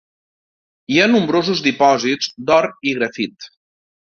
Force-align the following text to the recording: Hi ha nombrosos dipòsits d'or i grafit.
Hi 0.93 0.97
ha 1.01 1.05
nombrosos 1.11 1.61
dipòsits 1.67 2.33
d'or 2.49 2.69
i 2.93 2.97
grafit. 3.03 3.49